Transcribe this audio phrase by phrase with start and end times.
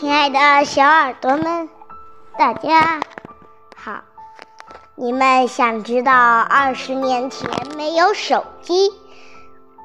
[0.00, 1.68] 亲爱的小耳朵们，
[2.36, 3.00] 大家
[3.76, 4.02] 好！
[4.96, 8.92] 你们想知道二十年前没有手机，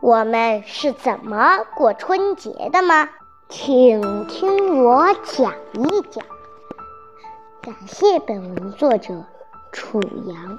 [0.00, 3.10] 我们是怎么过春节的吗？
[3.48, 6.24] 请听我讲一讲。
[7.62, 9.24] 感谢本文作者
[9.70, 10.58] 楚阳。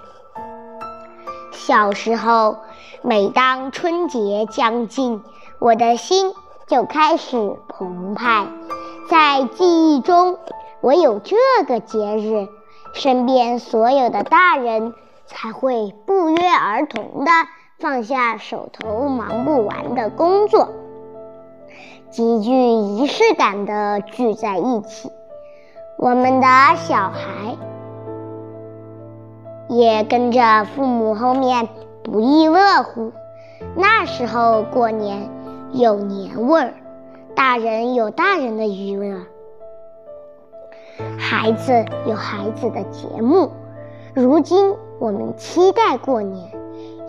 [1.52, 2.60] 小时候，
[3.02, 5.22] 每当春节将近，
[5.60, 6.34] 我的心
[6.66, 8.48] 就开始澎湃。
[9.14, 10.40] 在记忆中，
[10.82, 11.36] 我有这
[11.68, 12.48] 个节日，
[12.94, 14.96] 身边所有的大人
[15.28, 17.30] 才会不约而同地
[17.78, 20.70] 放下手头忙不完的工作，
[22.10, 25.12] 极具仪式感地聚在一起。
[26.00, 27.56] 我们的小孩
[29.70, 31.70] 也跟着父母后面
[32.04, 33.12] 不亦乐乎。
[33.76, 35.30] 那时候过年
[35.72, 36.74] 有年味儿。
[37.36, 39.22] 大人有大人的娱乐，
[41.18, 43.52] 孩子有孩子的节目。
[44.14, 46.52] 如今我们期待过年，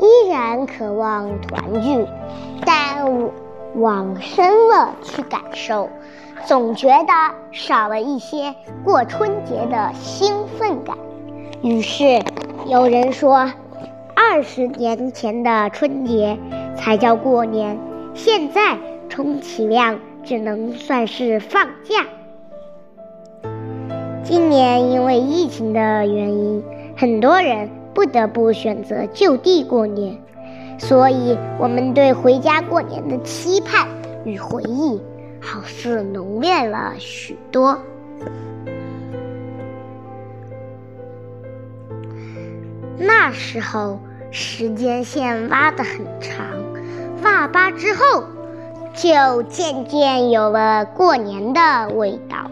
[0.00, 2.06] 依然渴望团聚，
[2.64, 3.30] 但
[3.77, 5.89] 往深了去感受，
[6.47, 7.12] 总觉得
[7.52, 10.97] 少了一些过春节的兴奋感。
[11.62, 12.22] 于是
[12.67, 13.52] 有人说，
[14.17, 16.39] 二十年前的春节
[16.77, 17.78] 才叫过年，
[18.14, 19.98] 现在充其量。
[20.25, 22.06] 只能算是放假。
[24.22, 26.62] 今年因为疫情的原因，
[26.97, 30.19] 很多人不得不选择就地过年，
[30.78, 33.86] 所以我们对回家过年的期盼
[34.25, 35.00] 与回忆，
[35.41, 37.78] 好似浓烈了许多。
[42.97, 43.98] 那时候
[44.30, 46.47] 时间线挖得很长，
[47.22, 48.25] 挖疤之后。
[48.95, 52.51] 就渐渐有了过年的味道。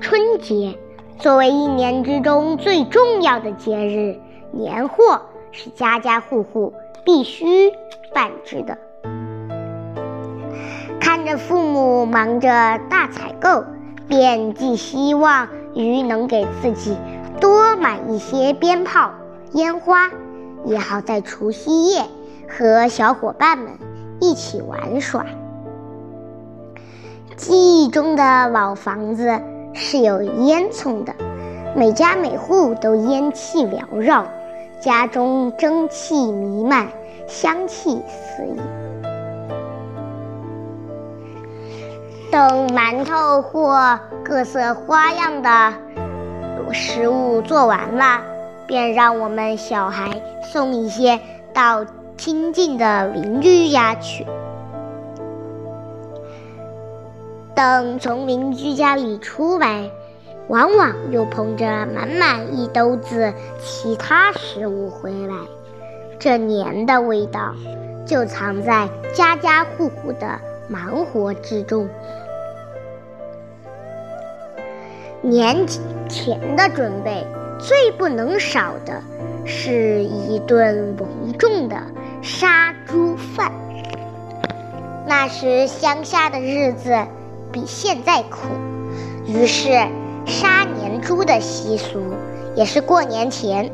[0.00, 0.78] 春节
[1.18, 4.18] 作为一年之中最重要的节日，
[4.52, 5.22] 年货
[5.52, 6.74] 是家家户户
[7.04, 7.72] 必须
[8.14, 8.76] 办置的。
[11.00, 13.64] 看着父母忙着大采购，
[14.06, 16.96] 便寄希望于能给自己
[17.40, 19.12] 多买一些鞭炮、
[19.52, 20.10] 烟花，
[20.66, 22.04] 也好在除夕夜
[22.48, 23.72] 和小伙伴们
[24.20, 25.24] 一起玩耍。
[27.40, 29.40] 记忆中的老房子
[29.72, 31.14] 是有烟囱的，
[31.74, 34.26] 每家每户都烟气缭绕，
[34.78, 36.86] 家中蒸汽弥漫，
[37.26, 38.60] 香气四溢。
[42.30, 45.72] 等馒头或各色花样的
[46.74, 48.20] 食物做完了，
[48.66, 51.18] 便让我们小孩送一些
[51.54, 51.86] 到
[52.18, 54.26] 亲近的邻居家去。
[57.60, 59.90] 等从邻居家里出来，
[60.48, 65.34] 往往又捧着满满一兜子其他食物回来。
[66.18, 67.54] 这年的味道，
[68.06, 71.86] 就藏在家家户户的忙活之中。
[75.20, 75.66] 年
[76.08, 77.26] 前的准备，
[77.58, 79.02] 最不能少的
[79.44, 81.06] 是一顿隆
[81.38, 81.76] 重的
[82.22, 83.52] 杀猪饭。
[85.06, 86.96] 那时乡下的日子。
[87.52, 88.46] 比现在苦，
[89.26, 89.70] 于是
[90.26, 92.00] 杀年猪的习俗
[92.54, 93.70] 也是过年前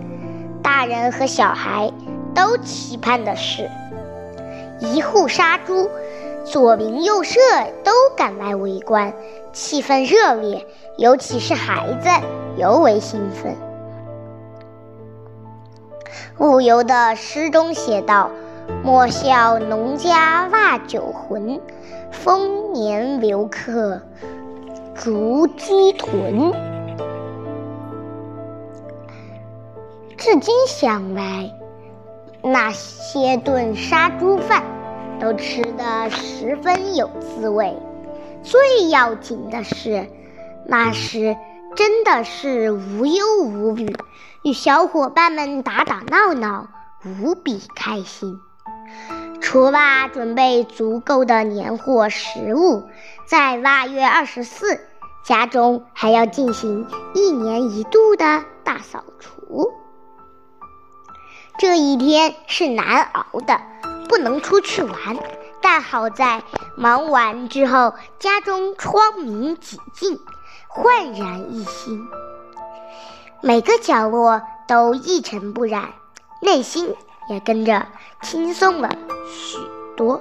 [0.62, 1.92] 大人和小孩
[2.34, 3.68] 都期盼的事。
[4.80, 5.88] 一户杀猪，
[6.44, 7.40] 左邻右舍
[7.84, 9.12] 都赶来围观，
[9.52, 10.66] 气氛热烈，
[10.96, 12.08] 尤其是孩子
[12.56, 13.54] 尤为兴奋。
[16.38, 18.30] 陆游的诗中写道
[18.84, 21.60] ：“莫笑农家腊酒浑。”
[22.24, 24.00] 丰年留客
[24.94, 26.52] 逐鸡豚。
[30.16, 31.52] 至今想来，
[32.42, 34.64] 那些顿杀猪饭
[35.20, 37.76] 都吃得十分有滋味。
[38.42, 40.08] 最要紧的是，
[40.66, 41.36] 那时
[41.76, 43.94] 真的是无忧无虑，
[44.42, 46.68] 与小伙伴们打打闹闹，
[47.20, 48.40] 无比开心。
[49.46, 52.82] 除了准备足够的年货食物，
[53.26, 54.80] 在腊月二十四，
[55.24, 56.84] 家中还要进行
[57.14, 59.72] 一年一度的大扫除。
[61.58, 63.60] 这一天是难熬的，
[64.08, 65.16] 不能出去玩，
[65.62, 66.42] 但好在
[66.76, 70.18] 忙完之后，家中窗明几净，
[70.66, 72.04] 焕然一新，
[73.40, 75.90] 每个角落都一尘不染，
[76.42, 76.96] 内心。
[77.28, 77.86] 也跟着
[78.22, 78.88] 轻松了
[79.28, 79.58] 许
[79.96, 80.20] 多。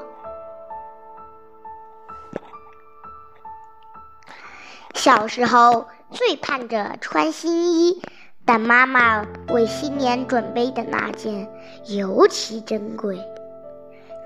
[4.94, 8.02] 小时候最盼着穿新衣，
[8.44, 11.48] 但妈妈为新年准备的那件
[11.86, 13.19] 尤其珍贵。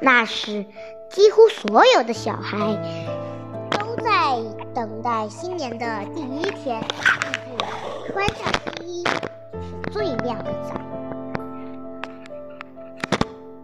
[0.01, 0.65] 那时，
[1.09, 2.57] 几乎所有的小孩
[3.71, 4.37] 都在
[4.73, 5.85] 等待新年的
[6.15, 6.81] 第一天，
[8.07, 8.47] 穿上
[8.77, 10.88] 新衣是最亮的仔。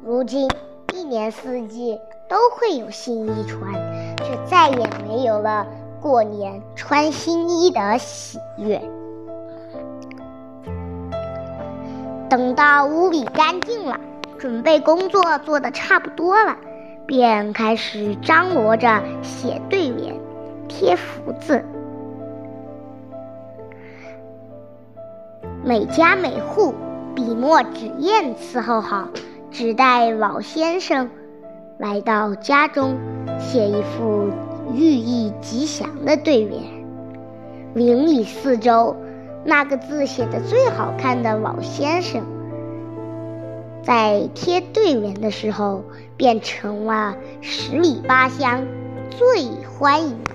[0.08, 0.48] 如今，
[0.94, 2.00] 一年四季
[2.30, 3.74] 都会有新衣穿，
[4.18, 5.66] 却再也没有了
[6.00, 8.80] 过年穿新衣的喜悦。
[12.30, 14.00] 等到屋里干净了，
[14.38, 16.56] 准备工作做的差不多了，
[17.08, 20.16] 便开始张罗着写对联、
[20.68, 21.66] 贴福字。
[25.64, 26.76] 每家每户
[27.16, 29.08] 笔墨纸砚伺候好。
[29.58, 31.10] 只待老先生
[31.78, 32.98] 来到家中，
[33.40, 34.30] 写一副
[34.74, 36.62] 寓意吉祥的对联。
[37.74, 38.98] 邻里四周，
[39.46, 42.22] 那个字写的最好看的老先生，
[43.82, 45.86] 在贴对联的时候，
[46.18, 48.62] 变成了十里八乡
[49.10, 50.32] 最欢迎的。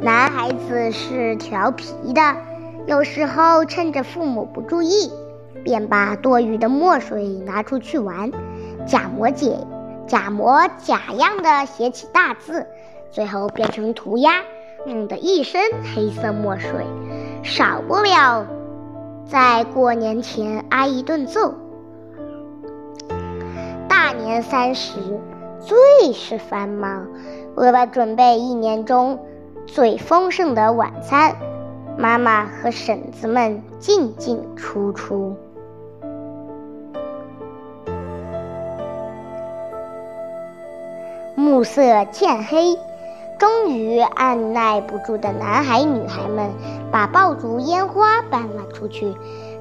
[0.00, 2.47] 男孩子是调皮的。
[2.88, 5.12] 有时候趁着父母不注意，
[5.62, 8.32] 便把多余的墨水拿出去玩，
[8.86, 9.46] 假模假
[10.06, 12.66] 假模假样的写起大字，
[13.10, 14.40] 最后变成涂鸦，
[14.86, 15.60] 弄得一身
[15.94, 16.86] 黑色墨水，
[17.42, 18.46] 少不了
[19.26, 21.52] 在过年前挨一顿揍。
[23.86, 24.98] 大年三十
[25.60, 27.06] 最是繁忙，
[27.54, 29.18] 为了准备一年中
[29.66, 31.36] 最丰盛的晚餐。
[32.00, 35.34] 妈妈和婶子们进进出出，
[41.34, 42.78] 暮色渐黑，
[43.36, 46.48] 终于按耐不住的男孩女孩们
[46.92, 49.12] 把爆竹、烟花搬了出去，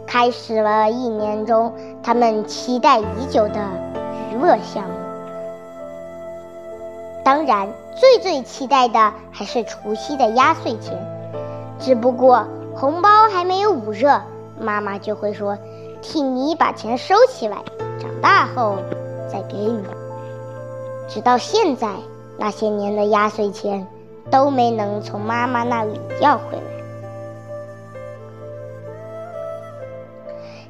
[0.05, 1.73] 开始了一年中
[2.03, 3.67] 他们期待已久的
[4.31, 4.91] 娱乐项目。
[7.23, 11.16] 当然，最最期待的还是除夕的压岁钱。
[11.79, 12.45] 只不过
[12.75, 14.21] 红包还没有捂热，
[14.59, 15.57] 妈妈就会说
[16.01, 17.57] ：“替你把钱收起来，
[17.99, 18.77] 长大后
[19.31, 19.83] 再给你。”
[21.09, 21.87] 直到现在，
[22.37, 23.87] 那些年的压岁钱
[24.29, 26.61] 都没能从妈妈那里要回来。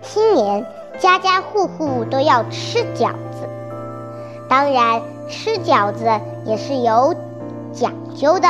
[0.01, 0.65] 新年，
[0.99, 3.47] 家家户户都要吃饺子，
[4.47, 6.05] 当然，吃饺子
[6.45, 7.15] 也是有
[7.73, 8.47] 讲究的。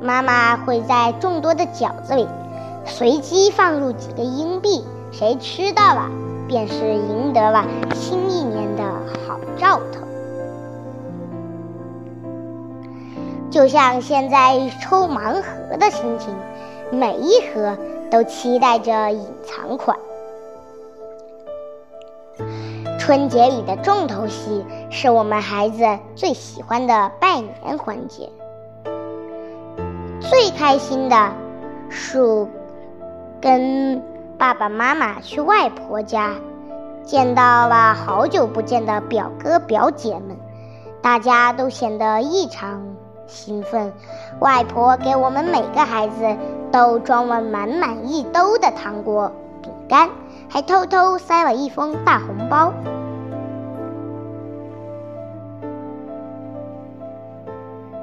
[0.00, 2.28] 妈妈会在众多的饺子里
[2.84, 6.08] 随机放入几个硬币，谁吃到了，
[6.46, 7.64] 便是赢得了
[7.94, 8.84] 新一年的
[9.26, 10.00] 好兆头。
[13.50, 16.34] 就像现在抽盲盒的心情，
[16.90, 17.76] 每一盒
[18.10, 19.98] 都期待着隐藏款。
[22.98, 25.84] 春节里的重头戏是我们孩子
[26.14, 28.28] 最喜欢的拜年环节。
[30.56, 31.32] 开心的
[31.90, 32.48] 树
[33.42, 34.02] 跟
[34.38, 36.32] 爸爸妈妈去外婆家，
[37.04, 40.34] 见到了好久不见的表哥表姐们，
[41.02, 42.82] 大家都显得异常
[43.26, 43.92] 兴奋。
[44.40, 46.36] 外婆给我们每个孩子
[46.72, 49.30] 都装了满满一兜的糖果、
[49.62, 50.08] 饼干，
[50.48, 52.72] 还偷偷塞了一封大红包。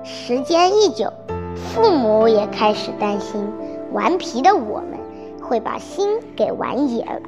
[0.03, 1.11] 时间一久。
[1.55, 3.47] 父母也开始担心，
[3.91, 4.99] 顽皮的我们
[5.41, 7.21] 会把心给玩野了。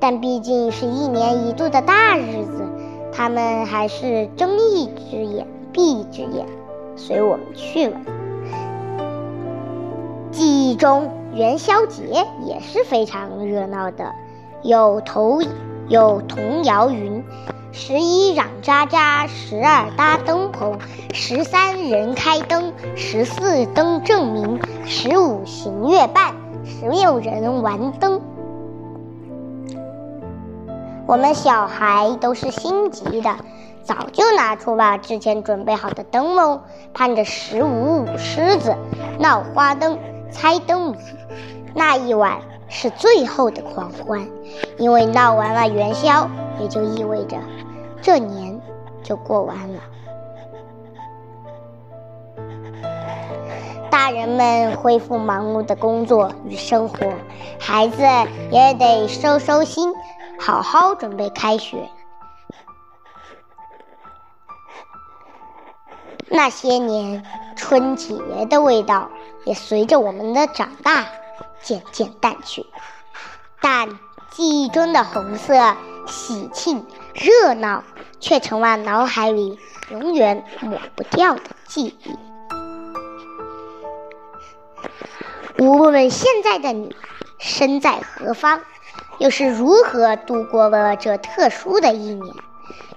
[0.00, 2.62] 但毕竟是一年一度的大日子，
[3.12, 6.46] 他们还是睁一只眼闭一只眼，
[6.96, 7.96] 随我们去了。
[10.30, 14.12] 记忆中元宵节也是非常热闹的，
[14.62, 15.40] 有头
[15.88, 17.24] 有童谣云。
[17.76, 20.78] 十一嚷喳喳，十二搭灯棚，
[21.12, 28.20] 十三人开灯，十四灯正明，十五行月半，十六人玩灯。
[31.08, 33.34] 我们小孩都是心急的，
[33.82, 36.60] 早就拿出了之前准备好的灯笼，
[36.94, 38.76] 盼着十五舞狮子，
[39.18, 39.98] 闹花灯，
[40.30, 40.98] 猜灯谜。
[41.74, 42.38] 那一晚
[42.68, 44.28] 是最后的狂欢，
[44.78, 46.28] 因为闹完了元宵，
[46.60, 47.36] 也就意味着。
[48.04, 48.60] 这年
[49.02, 49.80] 就过完了，
[53.90, 57.10] 大人们恢复忙碌的工作与生活，
[57.58, 58.02] 孩子
[58.50, 59.94] 也得收收心，
[60.38, 61.88] 好好准备开学。
[66.28, 67.24] 那些年
[67.56, 68.14] 春节
[68.50, 69.08] 的味道
[69.46, 71.06] 也随着我们的长大
[71.62, 72.66] 渐渐淡去，
[73.62, 73.88] 但
[74.30, 75.54] 记忆中的红色、
[76.06, 76.84] 喜庆、
[77.14, 77.84] 热闹
[78.20, 79.58] 却成了脑海里
[79.90, 82.16] 永远抹不掉的记忆。
[85.62, 86.94] 无论现在的你
[87.38, 88.60] 身在何方，
[89.18, 92.34] 又是如何度过了这特殊的一年，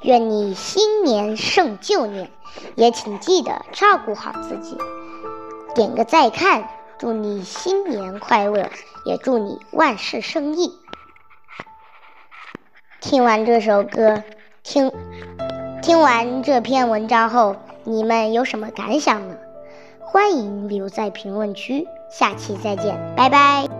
[0.01, 2.31] 愿你新年胜旧年。
[2.75, 4.77] 也请记得照顾好自己，
[5.75, 8.71] 点个再看，祝你新年快乐，
[9.05, 10.79] 也祝你万事胜意。
[13.07, 14.21] 听完这首歌，
[14.63, 14.91] 听
[15.81, 19.37] 听完这篇文章后，你们有什么感想呢？
[20.01, 23.76] 欢迎留在评论区，下期再见，拜拜。